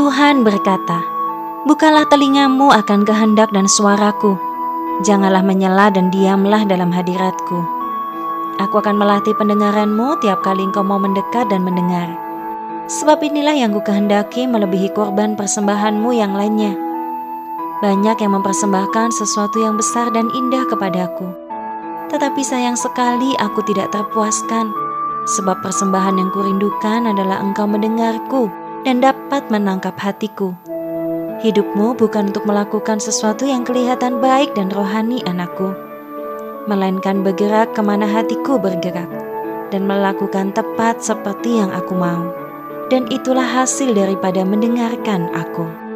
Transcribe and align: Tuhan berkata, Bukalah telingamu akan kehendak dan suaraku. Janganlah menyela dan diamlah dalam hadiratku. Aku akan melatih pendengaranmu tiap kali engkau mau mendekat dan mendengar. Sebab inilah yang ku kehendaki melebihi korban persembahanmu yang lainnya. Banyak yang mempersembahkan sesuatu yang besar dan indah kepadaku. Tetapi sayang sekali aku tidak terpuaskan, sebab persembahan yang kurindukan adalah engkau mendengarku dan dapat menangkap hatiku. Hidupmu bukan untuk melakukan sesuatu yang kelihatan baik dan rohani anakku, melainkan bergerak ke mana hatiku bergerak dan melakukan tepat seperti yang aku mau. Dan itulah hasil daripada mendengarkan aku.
Tuhan 0.00 0.48
berkata, 0.48 1.04
Bukalah 1.68 2.08
telingamu 2.08 2.72
akan 2.72 3.04
kehendak 3.04 3.52
dan 3.52 3.68
suaraku. 3.68 4.32
Janganlah 5.04 5.44
menyela 5.44 5.92
dan 5.92 6.08
diamlah 6.08 6.64
dalam 6.64 6.88
hadiratku. 6.88 7.60
Aku 8.64 8.80
akan 8.80 8.96
melatih 8.96 9.36
pendengaranmu 9.36 10.24
tiap 10.24 10.40
kali 10.40 10.64
engkau 10.64 10.80
mau 10.80 10.96
mendekat 10.96 11.52
dan 11.52 11.60
mendengar. 11.68 12.08
Sebab 12.88 13.20
inilah 13.20 13.52
yang 13.52 13.76
ku 13.76 13.84
kehendaki 13.84 14.48
melebihi 14.48 14.88
korban 14.96 15.36
persembahanmu 15.36 16.16
yang 16.16 16.32
lainnya. 16.32 16.72
Banyak 17.84 18.24
yang 18.24 18.32
mempersembahkan 18.40 19.12
sesuatu 19.12 19.60
yang 19.60 19.76
besar 19.76 20.08
dan 20.16 20.32
indah 20.32 20.64
kepadaku. 20.64 21.28
Tetapi 22.08 22.40
sayang 22.40 22.80
sekali 22.80 23.36
aku 23.36 23.60
tidak 23.68 23.92
terpuaskan, 23.92 24.72
sebab 25.28 25.60
persembahan 25.60 26.16
yang 26.16 26.32
kurindukan 26.32 27.04
adalah 27.04 27.44
engkau 27.44 27.68
mendengarku 27.68 28.48
dan 28.84 29.04
dapat 29.04 29.48
menangkap 29.52 29.96
hatiku. 30.00 30.56
Hidupmu 31.40 31.96
bukan 31.96 32.32
untuk 32.32 32.44
melakukan 32.44 33.00
sesuatu 33.00 33.48
yang 33.48 33.64
kelihatan 33.64 34.20
baik 34.20 34.52
dan 34.52 34.68
rohani 34.68 35.24
anakku, 35.24 35.72
melainkan 36.68 37.24
bergerak 37.24 37.72
ke 37.72 37.80
mana 37.80 38.04
hatiku 38.04 38.60
bergerak 38.60 39.08
dan 39.72 39.88
melakukan 39.88 40.52
tepat 40.52 41.00
seperti 41.00 41.60
yang 41.64 41.72
aku 41.72 41.96
mau. 41.96 42.28
Dan 42.90 43.06
itulah 43.08 43.46
hasil 43.46 43.94
daripada 43.94 44.42
mendengarkan 44.42 45.30
aku. 45.30 45.89